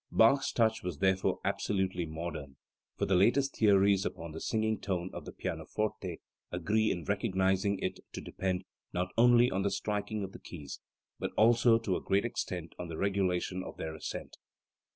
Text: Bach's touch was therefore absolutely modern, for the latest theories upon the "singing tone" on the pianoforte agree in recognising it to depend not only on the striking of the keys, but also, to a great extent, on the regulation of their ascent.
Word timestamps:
Bach's 0.11 0.51
touch 0.51 0.81
was 0.81 0.97
therefore 0.97 1.39
absolutely 1.45 2.07
modern, 2.07 2.55
for 2.97 3.05
the 3.05 3.13
latest 3.13 3.55
theories 3.55 4.03
upon 4.03 4.31
the 4.31 4.41
"singing 4.41 4.79
tone" 4.79 5.11
on 5.13 5.25
the 5.25 5.31
pianoforte 5.31 6.17
agree 6.51 6.89
in 6.89 7.03
recognising 7.03 7.77
it 7.77 7.99
to 8.11 8.19
depend 8.19 8.63
not 8.93 9.09
only 9.15 9.51
on 9.51 9.61
the 9.61 9.69
striking 9.69 10.23
of 10.23 10.31
the 10.31 10.39
keys, 10.39 10.79
but 11.19 11.29
also, 11.37 11.77
to 11.77 11.95
a 11.95 12.01
great 12.01 12.25
extent, 12.25 12.73
on 12.79 12.87
the 12.87 12.97
regulation 12.97 13.61
of 13.63 13.77
their 13.77 13.93
ascent. 13.93 14.37